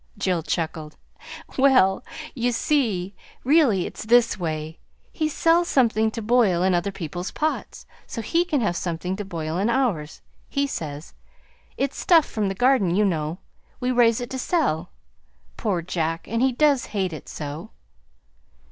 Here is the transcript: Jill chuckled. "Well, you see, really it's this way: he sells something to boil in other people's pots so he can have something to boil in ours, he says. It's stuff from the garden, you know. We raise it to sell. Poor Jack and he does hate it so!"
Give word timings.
Jill 0.17 0.41
chuckled. 0.41 0.97
"Well, 1.59 2.03
you 2.33 2.51
see, 2.53 3.13
really 3.43 3.85
it's 3.85 4.03
this 4.03 4.39
way: 4.39 4.79
he 5.11 5.29
sells 5.29 5.67
something 5.67 6.09
to 6.09 6.23
boil 6.23 6.63
in 6.63 6.73
other 6.73 6.91
people's 6.91 7.29
pots 7.29 7.85
so 8.07 8.19
he 8.23 8.43
can 8.43 8.61
have 8.61 8.75
something 8.75 9.15
to 9.17 9.23
boil 9.23 9.59
in 9.59 9.69
ours, 9.69 10.23
he 10.49 10.65
says. 10.65 11.13
It's 11.77 11.99
stuff 11.99 12.25
from 12.25 12.47
the 12.49 12.55
garden, 12.55 12.95
you 12.95 13.05
know. 13.05 13.37
We 13.79 13.91
raise 13.91 14.19
it 14.19 14.31
to 14.31 14.39
sell. 14.39 14.89
Poor 15.55 15.83
Jack 15.83 16.27
and 16.27 16.41
he 16.41 16.51
does 16.51 16.87
hate 16.97 17.13
it 17.13 17.29
so!" 17.29 17.69